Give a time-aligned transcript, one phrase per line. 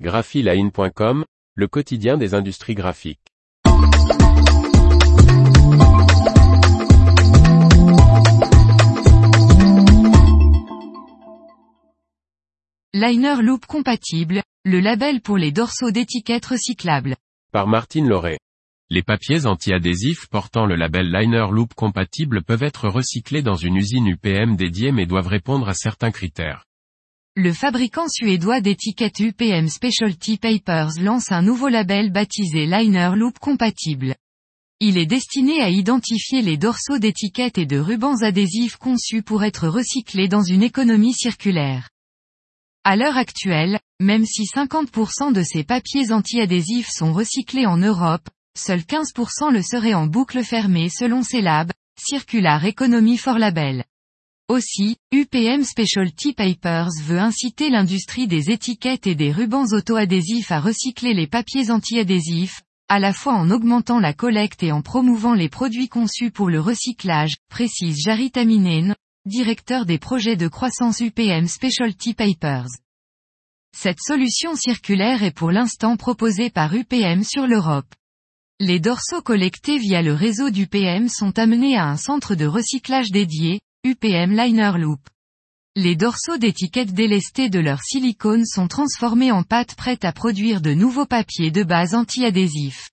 [0.00, 1.24] graphiline.com,
[1.54, 3.20] le quotidien des industries graphiques.
[12.92, 17.16] Liner Loop compatible, le label pour les dorsaux d'étiquettes recyclables.
[17.52, 18.38] Par Martine Lauré.
[18.90, 24.08] Les papiers anti-adhésifs portant le label Liner Loop compatible peuvent être recyclés dans une usine
[24.08, 26.64] UPM dédiée mais doivent répondre à certains critères.
[27.36, 34.14] Le fabricant suédois d'étiquettes UPM Specialty Papers lance un nouveau label baptisé Liner Loop compatible.
[34.78, 39.66] Il est destiné à identifier les dorsaux d'étiquettes et de rubans adhésifs conçus pour être
[39.66, 41.88] recyclés dans une économie circulaire.
[42.84, 48.82] À l'heure actuelle, même si 50% de ces papiers anti-adhésifs sont recyclés en Europe, seuls
[48.82, 53.84] 15% le seraient en boucle fermée selon CELAB, Circular Economy for Label.
[54.50, 61.14] Aussi, UPM Specialty Papers veut inciter l'industrie des étiquettes et des rubans auto-adhésifs à recycler
[61.14, 65.88] les papiers anti-adhésifs, à la fois en augmentant la collecte et en promouvant les produits
[65.88, 72.68] conçus pour le recyclage, précise Jarit Aminen, directeur des projets de croissance UPM Specialty Papers.
[73.74, 77.94] Cette solution circulaire est pour l'instant proposée par UPM sur l'Europe.
[78.60, 83.60] Les dorsaux collectés via le réseau d'UPM sont amenés à un centre de recyclage dédié,
[83.86, 85.00] UPM Liner Loop.
[85.76, 90.72] Les dorsaux d'étiquettes délestés de leur silicone sont transformés en pâte prête à produire de
[90.72, 92.88] nouveaux papiers de base anti-adhésif.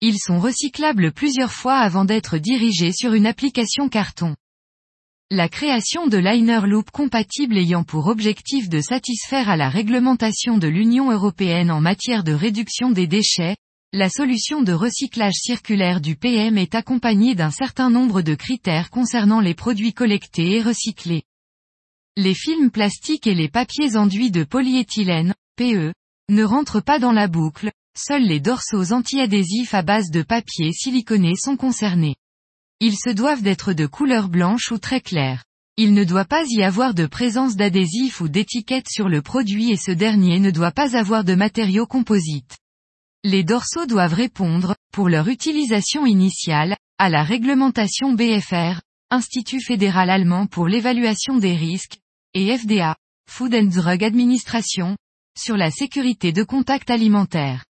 [0.00, 4.36] Ils sont recyclables plusieurs fois avant d'être dirigés sur une application carton.
[5.32, 10.68] La création de liner loop compatible ayant pour objectif de satisfaire à la réglementation de
[10.68, 13.56] l'Union européenne en matière de réduction des déchets,
[13.92, 19.40] la solution de recyclage circulaire du PM est accompagnée d'un certain nombre de critères concernant
[19.40, 21.24] les produits collectés et recyclés.
[22.16, 25.92] Les films plastiques et les papiers enduits de polyéthylène, PE,
[26.28, 31.32] ne rentrent pas dans la boucle, seuls les dorsaux anti-adhésifs à base de papier siliconé
[31.34, 32.14] sont concernés.
[32.78, 35.42] Ils se doivent d'être de couleur blanche ou très claire.
[35.76, 39.76] Il ne doit pas y avoir de présence d'adhésif ou d'étiquette sur le produit et
[39.76, 42.56] ce dernier ne doit pas avoir de matériaux composites.
[43.22, 50.46] Les dorsaux doivent répondre, pour leur utilisation initiale, à la réglementation BFR, Institut fédéral allemand
[50.46, 51.98] pour l'évaluation des risques,
[52.32, 52.96] et FDA,
[53.28, 54.96] Food and Drug Administration,
[55.36, 57.64] sur la sécurité de contact alimentaire.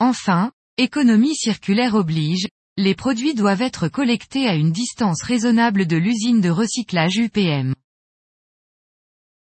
[0.00, 6.40] Enfin, économie circulaire oblige, les produits doivent être collectés à une distance raisonnable de l'usine
[6.40, 7.74] de recyclage UPM.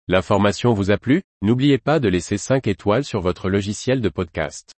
[0.08, 1.22] L'information vous a plu?
[1.42, 4.72] N'oubliez pas de laisser 5 étoiles sur votre logiciel de podcast.